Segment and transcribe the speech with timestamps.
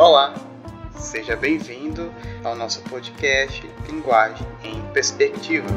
[0.00, 0.32] Olá,
[0.94, 2.10] seja bem-vindo
[2.42, 5.68] ao nosso podcast Linguagem em Perspectiva.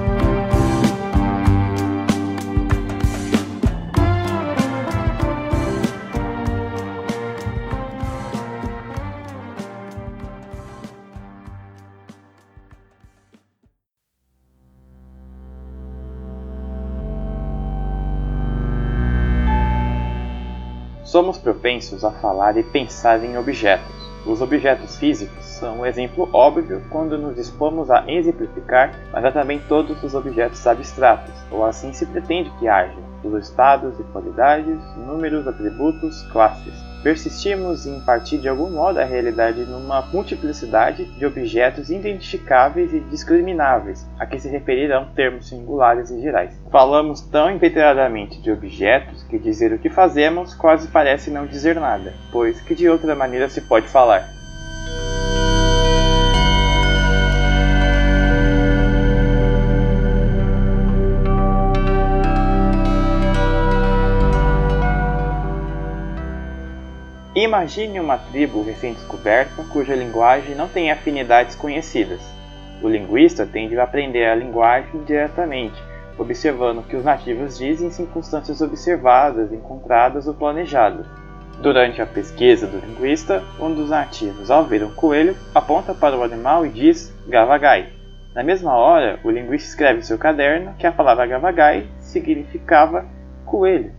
[21.04, 24.03] Somos propensos a falar e pensar em objetos.
[24.26, 29.60] Os objetos físicos são um exemplo óbvio quando nos dispomos a exemplificar, mas há também
[29.68, 35.46] todos os objetos abstratos, ou assim se pretende que haja, os estados e qualidades, números,
[35.46, 36.93] atributos, classes.
[37.04, 44.08] Persistimos em partir de algum modo a realidade numa multiplicidade de objetos identificáveis e discrimináveis,
[44.18, 46.58] a que se referirão termos singulares e gerais.
[46.72, 52.14] Falamos tão inveteradamente de objetos que dizer o que fazemos quase parece não dizer nada,
[52.32, 54.43] pois que de outra maneira se pode falar?
[67.44, 72.22] Imagine uma tribo recém-descoberta cuja linguagem não tem afinidades conhecidas.
[72.82, 75.76] O linguista tende a aprender a linguagem diretamente,
[76.18, 81.06] observando o que os nativos dizem em circunstâncias observadas, encontradas ou planejadas.
[81.62, 86.24] Durante a pesquisa do linguista, um dos nativos, ao ver um coelho, aponta para o
[86.24, 87.90] animal e diz gavagai.
[88.34, 93.06] Na mesma hora, o linguista escreve em seu caderno que a palavra gavagai significava
[93.46, 93.92] coelho.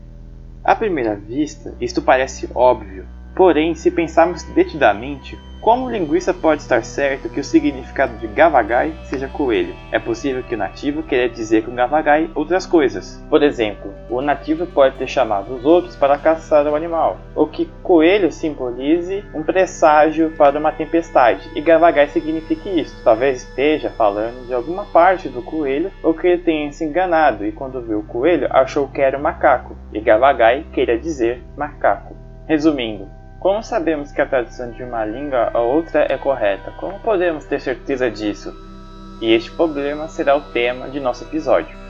[0.65, 3.04] À primeira vista, isto parece óbvio,
[3.35, 8.93] Porém, se pensarmos detidamente, como o linguista pode estar certo que o significado de gavagai
[9.05, 9.75] seja coelho?
[9.91, 13.21] É possível que o nativo queira dizer com gavagai outras coisas.
[13.31, 17.69] Por exemplo, o nativo pode ter chamado os outros para caçar o animal, ou que
[17.83, 23.03] coelho simbolize um presságio para uma tempestade, e gavagai signifique isso.
[23.03, 27.51] Talvez esteja falando de alguma parte do coelho, ou que ele tenha se enganado e
[27.51, 32.15] quando viu o coelho achou que era um macaco, e gavagai queira dizer macaco.
[32.47, 33.09] Resumindo,
[33.45, 36.71] como sabemos que a tradução de uma língua a outra é correta?
[36.79, 38.55] Como podemos ter certeza disso?
[39.21, 41.84] E este problema será o tema de nosso episódio.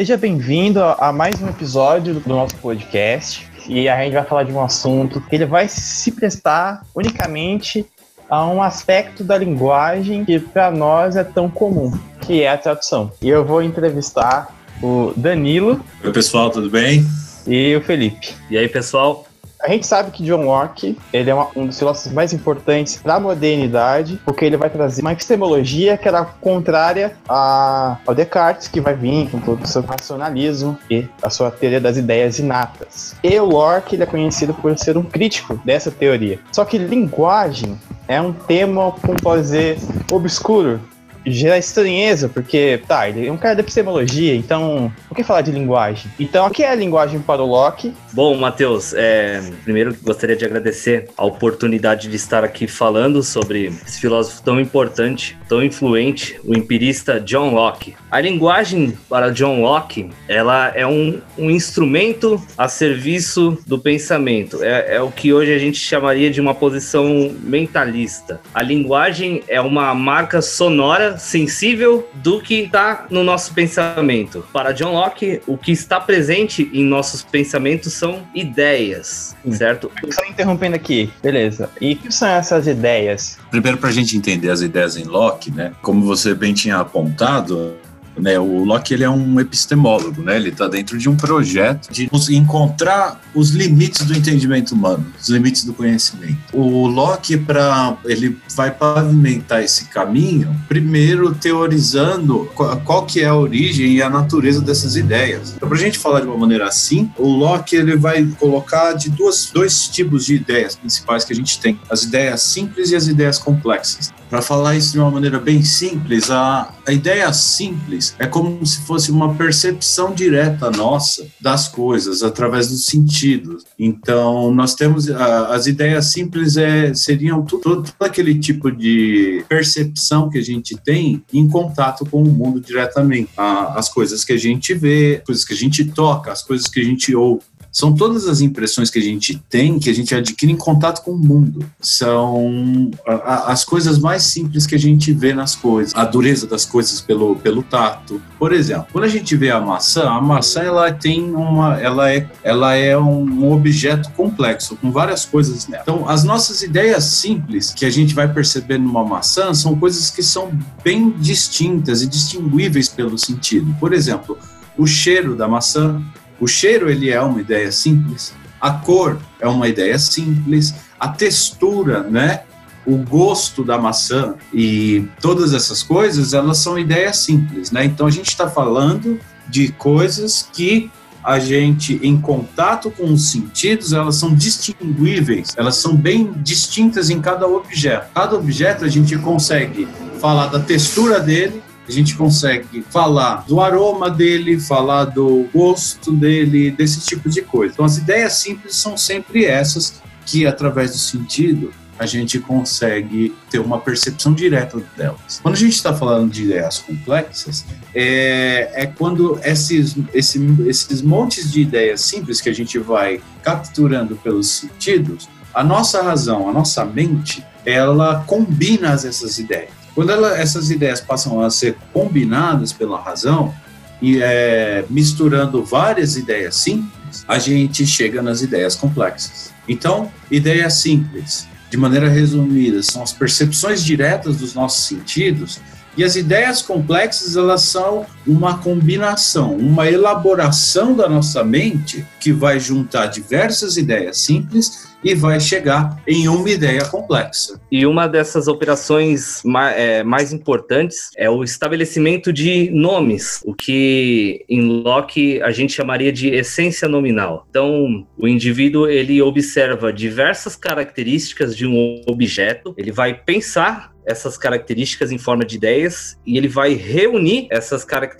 [0.00, 3.46] Seja bem-vindo a mais um episódio do nosso podcast.
[3.68, 7.84] E a gente vai falar de um assunto que ele vai se prestar unicamente
[8.26, 13.12] a um aspecto da linguagem que para nós é tão comum, que é a tradução.
[13.20, 14.48] E eu vou entrevistar
[14.82, 15.84] o Danilo.
[16.02, 17.04] Oi, pessoal, tudo bem?
[17.46, 18.34] E o Felipe.
[18.48, 19.26] E aí, pessoal?
[19.62, 23.16] A gente sabe que John Locke ele é uma, um dos filósofos mais importantes para
[23.16, 28.80] a modernidade, porque ele vai trazer uma epistemologia que era contrária a, ao Descartes, que
[28.80, 33.14] vai vir com todo o seu racionalismo e a sua teoria das ideias inatas.
[33.22, 36.38] E o Locke ele é conhecido por ser um crítico dessa teoria.
[36.52, 37.78] Só que linguagem
[38.08, 39.78] é um tema, como pode dizer,
[40.10, 40.80] obscuro
[41.26, 45.50] gera estranheza, porque, tá, ele é um cara da epistemologia, então, por que falar de
[45.50, 46.10] linguagem?
[46.18, 47.94] Então, o que é a linguagem para o Locke?
[48.12, 54.00] Bom, Matheus, é, primeiro gostaria de agradecer a oportunidade de estar aqui falando sobre esse
[54.00, 57.94] filósofo tão importante, tão influente, o empirista John Locke.
[58.10, 64.62] A linguagem para John Locke, ela é um, um instrumento a serviço do pensamento.
[64.62, 68.40] É, é o que hoje a gente chamaria de uma posição mentalista.
[68.54, 74.44] A linguagem é uma marca sonora sensível do que está no nosso pensamento.
[74.52, 79.52] Para John Locke, o que está presente em nossos pensamentos são ideias, Sim.
[79.52, 79.90] certo?
[80.10, 81.70] Só interrompendo aqui, beleza.
[81.80, 83.38] E o que são essas ideias?
[83.50, 85.72] Primeiro, para a gente entender as ideias em Locke, né?
[85.82, 87.76] Como você bem tinha apontado,
[88.18, 88.38] né?
[88.38, 90.36] O Locke ele é um epistemólogo, né?
[90.36, 95.64] ele está dentro de um projeto de encontrar os limites do entendimento humano, os limites
[95.64, 96.38] do conhecimento.
[96.52, 103.34] O Locke, para ele vai pavimentar esse caminho, primeiro teorizando qual, qual, que é a
[103.34, 105.54] origem e a natureza dessas ideias.
[105.56, 109.10] Então, para a gente falar de uma maneira assim, o Locke ele vai colocar de
[109.10, 113.06] duas, dois tipos de ideias principais que a gente tem: as ideias simples e as
[113.06, 114.12] ideias complexas.
[114.30, 118.80] Para falar isso de uma maneira bem simples, a, a ideia simples é como se
[118.82, 123.64] fosse uma percepção direta nossa das coisas através dos sentidos.
[123.76, 130.30] Então, nós temos a, as ideias simples é, seriam tudo, todo aquele tipo de percepção
[130.30, 133.30] que a gente tem em contato com o mundo diretamente.
[133.36, 136.78] A, as coisas que a gente vê, coisas que a gente toca, as coisas que
[136.78, 137.42] a gente ouve.
[137.72, 141.12] São todas as impressões que a gente tem, que a gente adquire em contato com
[141.12, 141.64] o mundo.
[141.80, 142.90] São
[143.24, 145.94] as coisas mais simples que a gente vê nas coisas.
[145.94, 148.20] A dureza das coisas pelo, pelo tato.
[148.38, 152.28] Por exemplo, quando a gente vê a maçã, a maçã ela tem uma, ela é,
[152.42, 155.82] ela é um objeto complexo com várias coisas nela.
[155.82, 160.22] Então, as nossas ideias simples que a gente vai perceber numa maçã são coisas que
[160.22, 160.50] são
[160.82, 163.74] bem distintas e distinguíveis pelo sentido.
[163.78, 164.38] Por exemplo,
[164.76, 166.02] o cheiro da maçã,
[166.40, 172.02] o cheiro ele é uma ideia simples, a cor é uma ideia simples, a textura,
[172.02, 172.42] né?
[172.86, 177.84] O gosto da maçã e todas essas coisas, elas são ideias simples, né?
[177.84, 180.90] Então a gente está falando de coisas que
[181.22, 187.20] a gente, em contato com os sentidos, elas são distinguíveis, elas são bem distintas em
[187.20, 188.10] cada objeto.
[188.14, 189.86] Cada objeto a gente consegue
[190.18, 196.70] falar da textura dele, a gente consegue falar do aroma dele, falar do gosto dele,
[196.70, 197.72] desse tipo de coisa.
[197.74, 203.58] Então, as ideias simples são sempre essas que, através do sentido, a gente consegue ter
[203.58, 205.38] uma percepção direta delas.
[205.42, 211.52] Quando a gente está falando de ideias complexas, é, é quando esses, esses, esses montes
[211.52, 216.86] de ideias simples que a gente vai capturando pelos sentidos, a nossa razão, a nossa
[216.86, 219.79] mente, ela combina essas ideias.
[219.94, 223.54] Quando ela, essas ideias passam a ser combinadas pela razão,
[224.00, 229.52] e é, misturando várias ideias simples, a gente chega nas ideias complexas.
[229.68, 235.60] Então, ideias simples, de maneira resumida, são as percepções diretas dos nossos sentidos,
[235.96, 242.60] e as ideias complexas, elas são uma combinação, uma elaboração da nossa mente que vai
[242.60, 247.60] juntar diversas ideias simples e vai chegar em uma ideia complexa.
[247.72, 249.42] E uma dessas operações
[249.74, 256.12] é, mais importantes é o estabelecimento de nomes, o que em Locke a gente chamaria
[256.12, 257.46] de essência nominal.
[257.50, 265.12] Então, o indivíduo ele observa diversas características de um objeto, ele vai pensar essas características
[265.12, 268.19] em forma de ideias e ele vai reunir essas características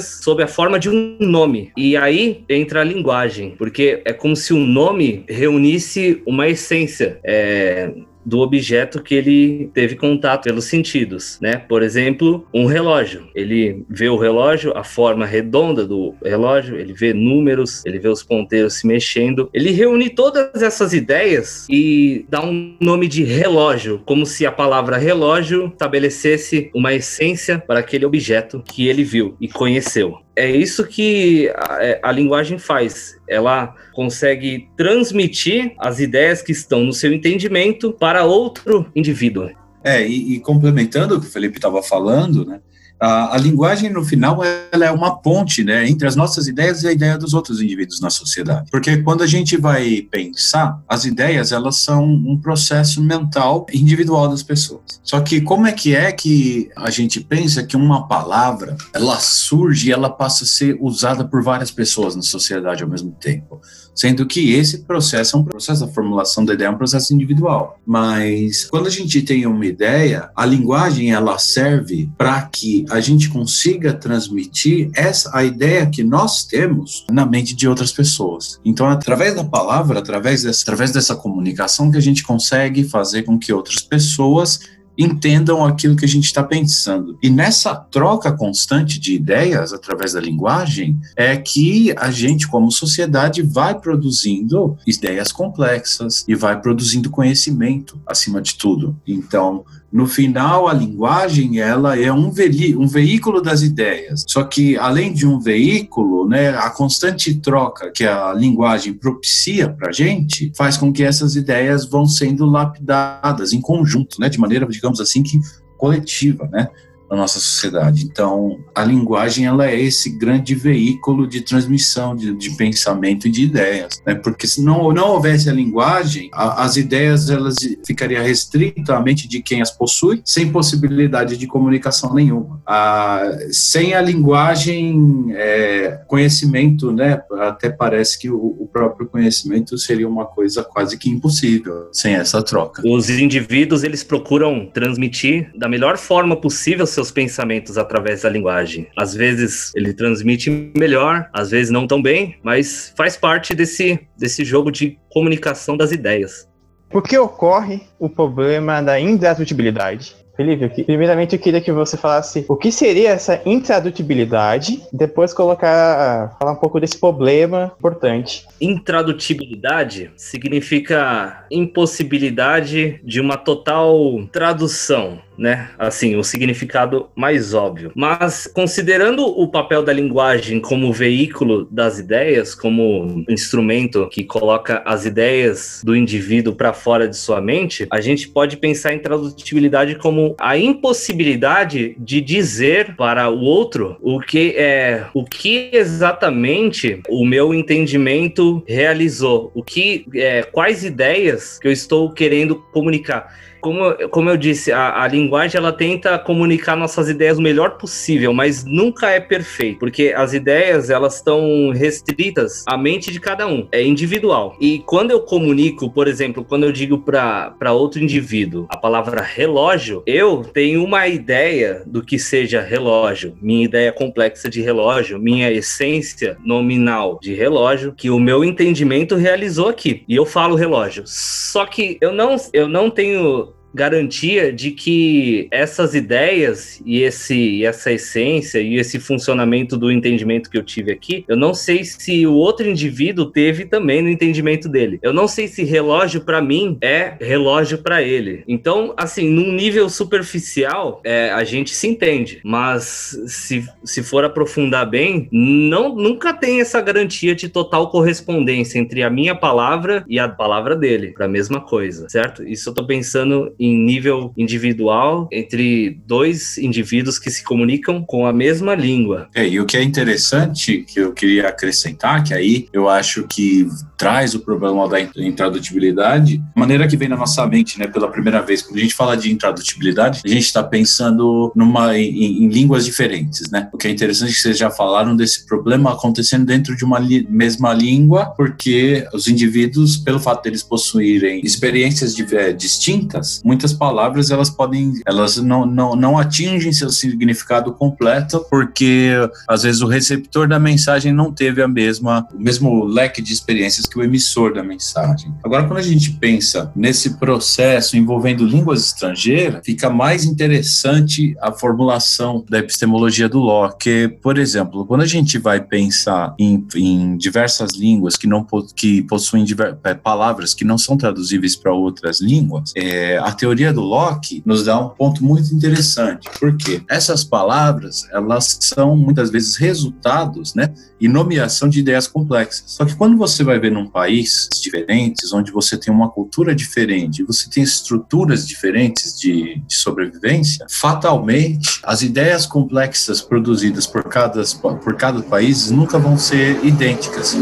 [0.00, 1.72] sob a forma de um nome.
[1.76, 7.18] E aí entra a linguagem, porque é como se um nome reunisse uma essência.
[7.24, 7.90] É,
[8.28, 11.56] do objeto que ele teve contato pelos sentidos, né?
[11.56, 13.26] Por exemplo, um relógio.
[13.34, 18.22] Ele vê o relógio, a forma redonda do relógio, ele vê números, ele vê os
[18.22, 19.48] ponteiros se mexendo.
[19.52, 24.98] Ele reúne todas essas ideias e dá um nome de relógio, como se a palavra
[24.98, 31.50] relógio estabelecesse uma essência para aquele objeto que ele viu e conheceu é isso que
[31.56, 33.16] a, é, a, linguagem faz.
[33.28, 39.50] Ela consegue transmitir as ideias que estão no seu entendimento para outro indivíduo.
[39.82, 42.60] É, e, e complementando o que o Felipe estava falando, né?
[43.00, 44.40] A, a, linguagem, no final,
[44.72, 48.00] ela é uma ponte né, entre as nossas ideias e a ideia dos outros indivíduos
[48.00, 48.68] na sociedade.
[48.70, 54.42] Porque quando a gente vai pensar, as ideias, elas são um processo mental individual das
[54.42, 55.00] pessoas.
[55.02, 59.88] Só que como é que é que a gente pensa que uma palavra, ela surge
[59.88, 63.60] e ela passa a ser usada por várias pessoas na sociedade ao mesmo tempo?
[63.98, 67.80] Sendo que esse processo é um processo, a formulação da ideia é um processo individual.
[67.84, 73.28] Mas quando a gente tem uma ideia, a linguagem ela serve para que a gente
[73.28, 78.60] consiga transmitir essa a ideia que nós temos na mente de outras pessoas.
[78.64, 83.36] Então, através da palavra, através dessa, através dessa comunicação que a gente consegue fazer com
[83.36, 84.60] que outras pessoas
[84.98, 87.16] entendam aquilo que a gente está pensando.
[87.22, 93.40] E nessa troca constante de ideias através da linguagem é que a gente, como sociedade,
[93.42, 98.96] vai produzindo ideias complexas e vai produzindo conhecimento acima de tudo.
[99.06, 102.30] Então, no final, a linguagem ela é um,
[102.76, 104.24] um veículo das ideias.
[104.28, 109.88] Só que, além de um veículo, né, a constante troca que a linguagem propicia para
[109.88, 114.66] a gente faz com que essas ideias vão sendo lapidadas em conjunto, né, de maneira,
[114.88, 115.40] digamos assim, que
[115.76, 116.68] coletiva, né?
[117.10, 118.04] Na nossa sociedade.
[118.04, 123.44] Então, a linguagem ela é esse grande veículo de transmissão de, de pensamento e de
[123.44, 124.14] ideias, né?
[124.14, 129.28] Porque se não, não houvesse a linguagem, a, as ideias elas ficariam restritas à mente
[129.28, 132.60] de quem as possui, sem possibilidade de comunicação nenhuma.
[132.66, 137.22] A, sem a linguagem, é, conhecimento, né?
[137.40, 142.42] Até parece que o, o próprio conhecimento seria uma coisa quase que impossível sem essa
[142.42, 142.82] troca.
[142.84, 148.88] Os indivíduos eles procuram transmitir da melhor forma possível seus pensamentos através da linguagem.
[148.96, 154.44] Às vezes ele transmite melhor, às vezes não tão bem, mas faz parte desse, desse
[154.44, 156.48] jogo de comunicação das ideias.
[156.90, 160.16] Por que ocorre o problema da intradutibilidade?
[160.36, 166.52] Felipe, primeiramente eu queria que você falasse o que seria essa intradutibilidade, depois colocar, falar
[166.52, 168.46] um pouco desse problema importante.
[168.60, 173.94] Intradutibilidade significa impossibilidade de uma total
[174.32, 175.70] tradução né?
[175.78, 177.92] Assim, o significado mais óbvio.
[177.94, 185.06] Mas considerando o papel da linguagem como veículo das ideias, como instrumento que coloca as
[185.06, 190.34] ideias do indivíduo para fora de sua mente, a gente pode pensar em tradutibilidade como
[190.38, 197.54] a impossibilidade de dizer para o outro o que é o que exatamente o meu
[197.54, 204.36] entendimento realizou, o que é, quais ideias que eu estou querendo comunicar como, como eu
[204.36, 209.20] disse, a, a, linguagem ela tenta comunicar nossas ideias o melhor possível, mas nunca é
[209.20, 214.56] perfeito, porque as ideias elas estão restritas à mente de cada um, é individual.
[214.60, 220.02] E quando eu comunico, por exemplo, quando eu digo para outro indivíduo a palavra relógio,
[220.06, 226.36] eu tenho uma ideia do que seja relógio, minha ideia complexa de relógio, minha essência
[226.44, 230.04] nominal de relógio, que o meu entendimento realizou aqui.
[230.08, 231.04] E eu falo relógio.
[231.06, 237.92] Só que eu não, eu não tenho garantia de que essas ideias e esse essa
[237.92, 242.34] essência e esse funcionamento do entendimento que eu tive aqui, eu não sei se o
[242.34, 244.98] outro indivíduo teve também no entendimento dele.
[245.02, 248.42] Eu não sei se relógio para mim é relógio para ele.
[248.48, 254.88] Então, assim, num nível superficial, é, a gente se entende, mas se, se for aprofundar
[254.88, 260.28] bem, não nunca tem essa garantia de total correspondência entre a minha palavra e a
[260.28, 262.42] palavra dele, para a mesma coisa, certo?
[262.42, 268.32] Isso eu tô pensando em nível individual entre dois indivíduos que se comunicam com a
[268.32, 269.28] mesma língua.
[269.34, 273.66] É, e o que é interessante que eu queria acrescentar, que aí eu acho que
[273.96, 278.40] traz o problema da intradutibilidade, a maneira que vem na nossa mente, né, pela primeira
[278.40, 282.84] vez, quando a gente fala de intradutibilidade, a gente está pensando numa, em, em, línguas
[282.84, 283.68] diferentes, né?
[283.72, 286.98] O que é interessante é que vocês já falaram desse problema acontecendo dentro de uma
[286.98, 293.72] li mesma língua, porque os indivíduos, pelo fato deles possuírem experiências de, é, distintas, muitas
[293.72, 299.12] palavras elas podem, elas não, não, não atingem seu significado completo, porque
[299.48, 303.86] às vezes o receptor da mensagem não teve a mesma, o mesmo leque de experiências
[303.86, 305.32] que o emissor da mensagem.
[305.42, 312.44] Agora, quando a gente pensa nesse processo envolvendo línguas estrangeiras, fica mais interessante a formulação
[312.50, 314.08] da epistemologia do Locke.
[314.22, 319.42] Por exemplo, quando a gente vai pensar em, em diversas línguas que não que possuem
[319.42, 324.42] diver, é, palavras que não são traduzíveis para outras línguas, é, a teoria do Locke
[324.44, 330.74] nos dá um ponto muito interessante, porque essas palavras, elas são muitas vezes resultados, né,
[331.00, 332.64] e nomeação de ideias complexas.
[332.66, 337.22] Só que quando você vai ver num país diferentes, onde você tem uma cultura diferente,
[337.22, 344.42] você tem estruturas diferentes de, de sobrevivência, fatalmente as ideias complexas produzidas por cada,
[344.82, 347.36] por cada país nunca vão ser idênticas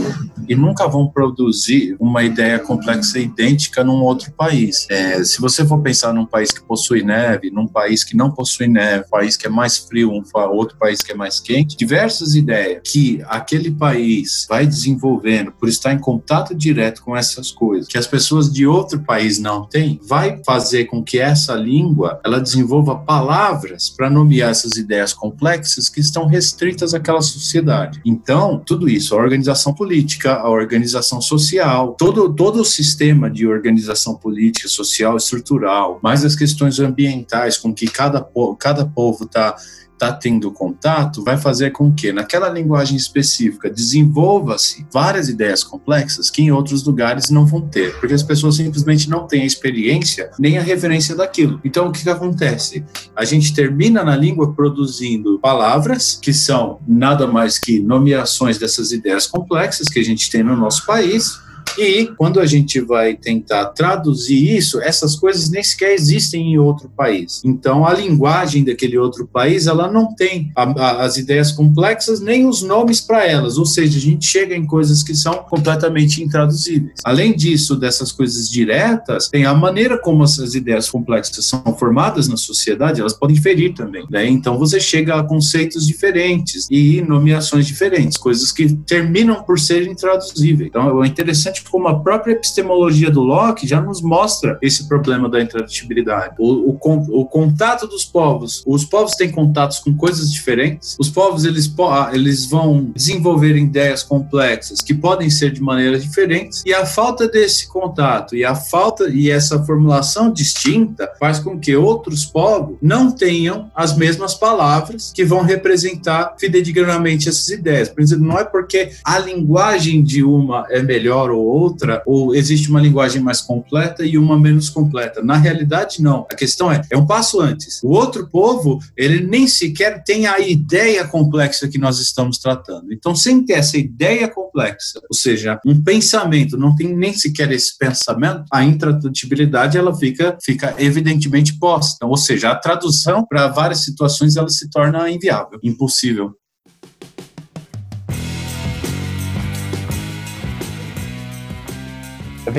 [0.48, 4.86] e nunca vão produzir uma ideia complexa idêntica num outro país.
[4.90, 8.68] É, se você for pensar num país que possui neve, num país que não possui
[8.68, 12.34] neve, um país que é mais frio, um outro país que é mais quente, diversas
[12.34, 17.96] ideias que aquele país vai desenvolvendo por estar em contato direto com essas coisas, que
[17.96, 22.96] as pessoas de outro país não têm, vai fazer com que essa língua ela desenvolva
[22.96, 28.00] palavras para nomear essas ideias complexas que estão restritas àquela sociedade.
[28.04, 34.16] Então, tudo isso, a organização política, a organização social, todo, todo o sistema de organização
[34.16, 38.26] política, social, estrutural, mais as questões ambientais com que cada,
[38.58, 39.54] cada povo está
[39.96, 46.42] está tendo contato vai fazer com que, naquela linguagem específica, desenvolva-se várias ideias complexas que
[46.42, 50.58] em outros lugares não vão ter, porque as pessoas simplesmente não têm a experiência nem
[50.58, 51.60] a referência daquilo.
[51.64, 52.84] Então, o que, que acontece?
[53.14, 59.26] A gente termina na língua produzindo palavras que são nada mais que nomeações dessas ideias
[59.26, 61.45] complexas que a gente tem no nosso país
[61.78, 66.90] E quando a gente vai tentar traduzir isso, essas coisas nem sequer existem em outro
[66.96, 67.42] país.
[67.44, 72.46] Então, a linguagem daquele outro país, ela não tem a, a, as ideias complexas nem
[72.46, 77.00] os nomes para elas, ou seja, a gente chega em coisas que são completamente intraduzíveis.
[77.04, 82.36] Além disso, dessas coisas diretas, tem a maneira como essas ideias complexas são formadas na
[82.36, 84.06] sociedade, elas podem diferir também.
[84.10, 84.26] Né?
[84.26, 90.68] Então, você chega a conceitos diferentes e nomeações diferentes, coisas que terminam por serem intraduzíveis.
[90.68, 95.40] Então, é interessante como a própria epistemologia do Locke já nos mostra esse problema da
[95.40, 96.34] intradutibilidade.
[96.38, 101.44] O, o, o contato dos povos, os povos têm contatos com coisas diferentes, os povos
[101.44, 101.72] eles,
[102.12, 107.68] eles vão desenvolver ideias complexas que podem ser de maneiras diferentes, e a falta desse
[107.68, 113.70] contato e a falta e essa formulação distinta faz com que outros povos não tenham
[113.74, 117.88] as mesmas palavras que vão representar fidedignamente essas ideias.
[117.88, 122.68] Por exemplo, não é porque a linguagem de uma é melhor ou outra, ou existe
[122.68, 125.22] uma linguagem mais completa e uma menos completa.
[125.22, 126.26] Na realidade, não.
[126.30, 127.82] A questão é, é um passo antes.
[127.82, 132.92] O outro povo, ele nem sequer tem a ideia complexa que nós estamos tratando.
[132.92, 137.76] Então, sem ter essa ideia complexa, ou seja, um pensamento, não tem nem sequer esse
[137.78, 142.06] pensamento, a intradutibilidade ela fica, fica evidentemente posta.
[142.06, 146.34] Ou seja, a tradução para várias situações ela se torna inviável, impossível.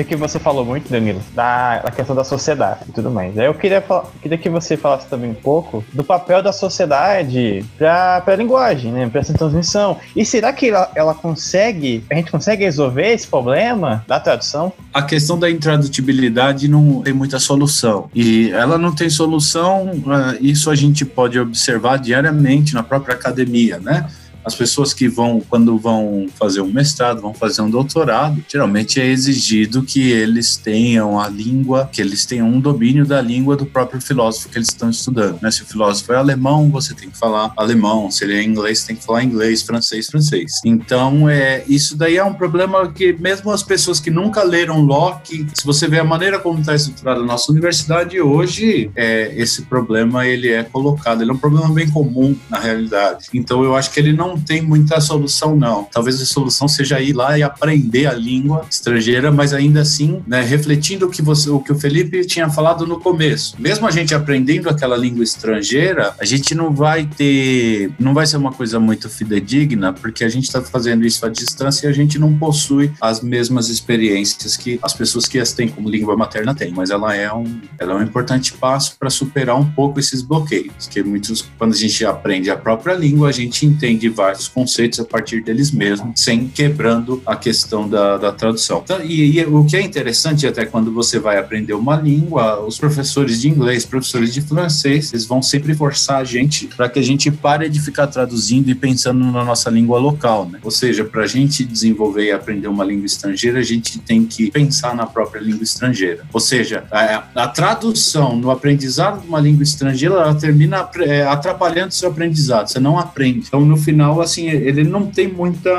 [0.04, 3.36] Que você falou muito, Danilo, da, da questão da sociedade e tudo mais.
[3.36, 3.82] Eu queria,
[4.22, 9.08] queria que você falasse também um pouco do papel da sociedade para a linguagem, né?
[9.08, 9.98] Para essa transmissão.
[10.14, 14.72] E será que ela, ela consegue, a gente consegue resolver esse problema da tradução?
[14.92, 18.10] A questão da intradutibilidade não tem muita solução.
[18.14, 23.78] E ela não tem solução, ah, isso a gente pode observar diariamente na própria academia,
[23.78, 24.06] né?
[24.48, 29.06] As pessoas que vão, quando vão fazer um mestrado, vão fazer um doutorado, geralmente é
[29.06, 34.00] exigido que eles tenham a língua, que eles tenham um domínio da língua do próprio
[34.00, 35.38] filósofo que eles estão estudando.
[35.42, 35.50] Né?
[35.50, 38.10] Se o filósofo é alemão, você tem que falar alemão.
[38.10, 40.52] Se ele é inglês, tem que falar inglês, francês, francês.
[40.64, 45.46] Então, é, isso daí é um problema que mesmo as pessoas que nunca leram Locke,
[45.52, 50.26] se você vê a maneira como está estruturada a nossa universidade hoje, é, esse problema
[50.26, 51.20] ele é colocado.
[51.20, 53.26] Ele é um problema bem comum na realidade.
[53.34, 55.84] Então, eu acho que ele não tem muita solução, não.
[55.84, 60.42] Talvez a solução seja ir lá e aprender a língua estrangeira, mas ainda assim, né,
[60.42, 63.54] refletindo o que, você, o que o Felipe tinha falado no começo.
[63.58, 68.36] Mesmo a gente aprendendo aquela língua estrangeira, a gente não vai ter, não vai ser
[68.36, 72.18] uma coisa muito fidedigna, porque a gente está fazendo isso à distância e a gente
[72.18, 76.72] não possui as mesmas experiências que as pessoas que as têm como língua materna têm.
[76.72, 80.86] Mas ela é um, ela é um importante passo para superar um pouco esses bloqueios,
[80.88, 85.00] que muitos, quando a gente aprende a própria língua, a gente entende vários vários conceitos
[85.00, 88.82] a partir deles mesmos, sem quebrando a questão da, da tradução.
[88.84, 92.78] Então, e, e, o que é interessante até quando você vai aprender uma língua, os
[92.78, 97.02] professores de inglês, professores de francês, eles vão sempre forçar a gente para que a
[97.02, 100.58] gente pare de ficar traduzindo e pensando na nossa língua local, né?
[100.62, 104.50] Ou seja, para a gente desenvolver e aprender uma língua estrangeira, a gente tem que
[104.50, 106.24] pensar na própria língua estrangeira.
[106.32, 111.88] Ou seja, a, a tradução no aprendizado de uma língua estrangeira, ela termina é, atrapalhando
[111.88, 112.68] o seu aprendizado.
[112.68, 113.46] Você não aprende.
[113.46, 115.70] Então, no final, assim, ele não tem muita.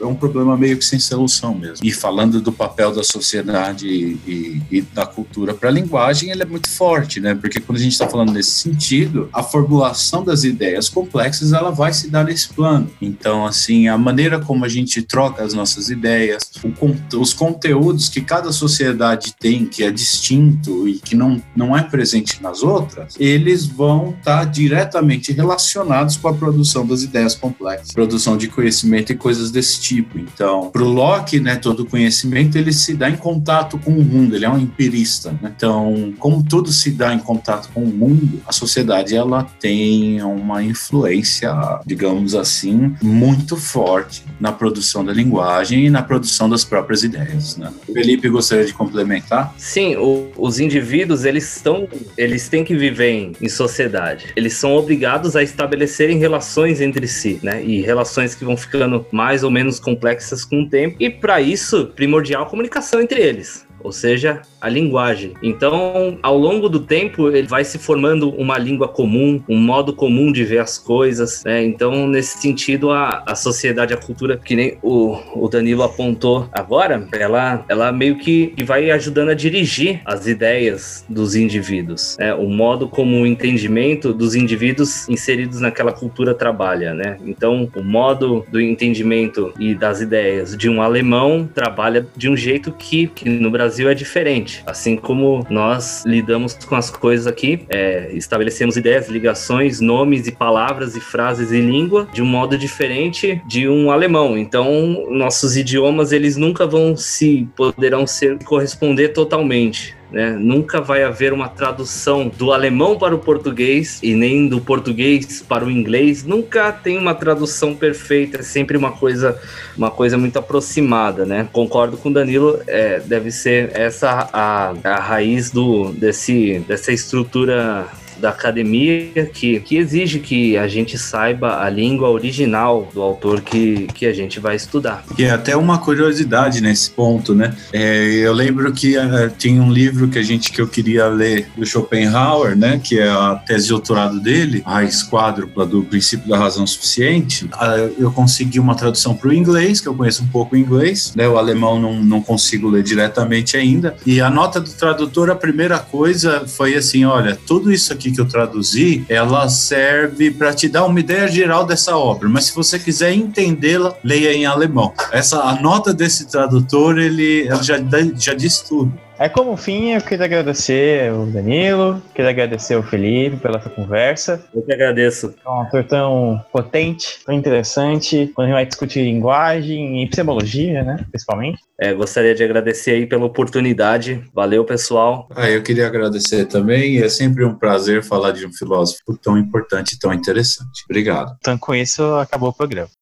[0.00, 1.86] É um problema meio que sem solução mesmo.
[1.86, 6.46] E falando do papel da sociedade e, e da cultura para a linguagem, ele é
[6.46, 7.34] muito forte, né?
[7.34, 11.92] Porque quando a gente está falando nesse sentido, a formulação das ideias complexas ela vai
[11.92, 12.90] se dar nesse plano.
[13.00, 18.20] Então, assim, a maneira como a gente troca as nossas ideias, o, os conteúdos que
[18.20, 23.66] cada sociedade tem, que é distinto e que não, não é presente nas outras, eles
[23.66, 27.57] vão estar tá diretamente relacionados com a produção das ideias complexas
[27.92, 30.18] produção de conhecimento e coisas desse tipo.
[30.18, 34.34] Então, para o Locke, né, todo conhecimento ele se dá em contato com o mundo,
[34.34, 35.32] ele é um empirista.
[35.42, 35.52] Né?
[35.56, 40.62] Então, como tudo se dá em contato com o mundo, a sociedade ela tem uma
[40.62, 41.52] influência,
[41.84, 47.56] digamos assim, muito forte na produção da linguagem e na produção das próprias ideias.
[47.56, 47.72] Né?
[47.92, 49.54] Felipe gostaria de complementar?
[49.56, 54.26] Sim, o, os indivíduos eles estão, eles têm que viver em, em sociedade.
[54.36, 57.64] Eles são obrigados a estabelecerem relações entre si, né?
[57.64, 60.96] E relações que vão ficando mais ou menos complexas com o tempo.
[61.00, 63.66] E para isso, primordial comunicação entre eles.
[63.80, 65.34] ou seja, a linguagem.
[65.42, 70.32] Então, ao longo do tempo, ele vai se formando uma língua comum, um modo comum
[70.32, 71.44] de ver as coisas.
[71.44, 71.64] Né?
[71.64, 77.06] Então, nesse sentido, a, a sociedade, a cultura, que nem o, o Danilo apontou agora,
[77.12, 82.16] ela, ela meio que, vai ajudando a dirigir as ideias dos indivíduos.
[82.18, 82.34] Né?
[82.34, 86.92] O modo como o entendimento dos indivíduos inseridos naquela cultura trabalha.
[86.94, 87.16] Né?
[87.24, 92.72] Então, o modo do entendimento e das ideias de um alemão trabalha de um jeito
[92.72, 94.47] que, que no Brasil é diferente.
[94.66, 100.96] Assim como nós lidamos com as coisas aqui, é, estabelecemos ideias, ligações, nomes e palavras
[100.96, 104.36] e frases e língua de um modo diferente de um alemão.
[104.38, 109.97] Então, nossos idiomas eles nunca vão se poderão ser corresponder totalmente.
[110.10, 110.30] Né?
[110.30, 115.64] Nunca vai haver uma tradução do alemão para o português e nem do português para
[115.64, 116.24] o inglês.
[116.24, 119.38] Nunca tem uma tradução perfeita, é sempre uma coisa,
[119.76, 121.48] uma coisa muito aproximada, né?
[121.52, 127.86] Concordo com o Danilo, é, deve ser essa a, a raiz do, desse, dessa estrutura
[128.20, 133.86] da academia que, que exige que a gente saiba a língua original do autor que,
[133.94, 135.04] que a gente vai estudar.
[135.18, 137.54] E é até uma curiosidade nesse ponto, né?
[137.72, 141.48] É, eu lembro que uh, tinha um livro que a gente que eu queria ler
[141.56, 142.80] do Schopenhauer, né?
[142.82, 147.44] Que é a tese de doutorado dele, a raiz quádrupla do princípio da razão suficiente.
[147.46, 151.12] Uh, eu consegui uma tradução para o inglês, que eu conheço um pouco o inglês,
[151.14, 151.28] né?
[151.28, 153.96] O alemão não, não consigo ler diretamente ainda.
[154.06, 158.12] E a nota do tradutor, a primeira coisa foi assim, olha, tudo isso aqui aqui
[158.12, 162.54] que eu traduzi, ela serve para te dar uma ideia geral dessa obra, mas se
[162.54, 164.92] você quiser entendê-la, leia em alemão.
[165.12, 167.76] Essa a nota desse tradutor, ele, já,
[168.16, 168.92] já diz tudo.
[169.18, 174.44] É como fim, eu queria agradecer o Danilo, queria agradecer o Felipe pela essa conversa.
[174.54, 175.34] Eu que agradeço.
[175.44, 180.84] É um autor tão potente, tão interessante, quando a gente vai discutir linguagem e epistemologia,
[180.84, 181.58] né, principalmente.
[181.80, 184.22] É, gostaria de agradecer aí pela oportunidade.
[184.32, 185.28] Valeu, pessoal.
[185.34, 186.98] Ah, eu queria agradecer também.
[186.98, 190.84] É sempre um prazer falar de um filósofo tão importante e tão interessante.
[190.88, 191.36] Obrigado.
[191.40, 192.97] Então, com isso, acabou o programa.